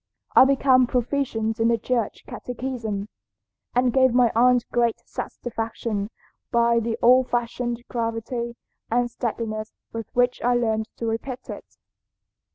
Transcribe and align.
I 0.35 0.45
became 0.45 0.87
proficient 0.87 1.59
in 1.59 1.67
the 1.67 1.77
Church 1.77 2.25
catechism, 2.25 3.07
and 3.75 3.93
gave 3.93 4.15
my 4.15 4.31
aunt 4.33 4.65
great 4.71 4.99
satisfaction 5.05 6.09
by 6.49 6.79
the 6.79 6.97
old 7.03 7.29
fashioned 7.29 7.83
gravity 7.87 8.55
and 8.89 9.11
steadiness 9.11 9.73
with 9.93 10.07
which 10.15 10.41
I 10.41 10.55
learned 10.55 10.87
to 10.97 11.05
repeat 11.05 11.47
it. 11.49 11.77